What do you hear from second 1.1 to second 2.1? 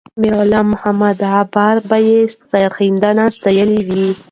غبار به